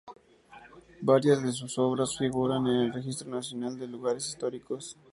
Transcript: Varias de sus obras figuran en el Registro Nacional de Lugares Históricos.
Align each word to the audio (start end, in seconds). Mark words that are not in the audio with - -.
Varias 1.01 1.43
de 1.43 1.51
sus 1.51 1.77
obras 1.77 2.17
figuran 2.17 2.65
en 2.65 2.75
el 2.75 2.91
Registro 2.91 3.29
Nacional 3.29 3.77
de 3.77 3.85
Lugares 3.87 4.27
Históricos. 4.29 4.97